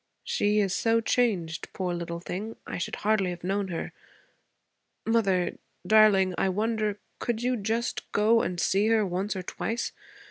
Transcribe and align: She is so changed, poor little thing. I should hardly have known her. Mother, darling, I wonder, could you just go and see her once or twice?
She 0.23 0.57
is 0.59 0.73
so 0.73 0.99
changed, 0.99 1.71
poor 1.73 1.93
little 1.93 2.19
thing. 2.19 2.55
I 2.65 2.79
should 2.79 2.95
hardly 3.05 3.29
have 3.29 3.43
known 3.43 3.67
her. 3.67 3.93
Mother, 5.05 5.59
darling, 5.85 6.33
I 6.39 6.49
wonder, 6.49 6.97
could 7.19 7.43
you 7.43 7.55
just 7.55 8.11
go 8.11 8.41
and 8.41 8.59
see 8.59 8.87
her 8.87 9.05
once 9.05 9.35
or 9.35 9.43
twice? 9.43 9.91